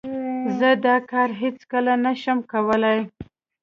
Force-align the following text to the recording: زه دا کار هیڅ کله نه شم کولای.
زه 0.57 0.69
دا 0.85 0.95
کار 1.11 1.29
هیڅ 1.41 1.57
کله 1.71 1.93
نه 2.03 2.13
شم 2.21 2.39
کولای. 2.51 2.99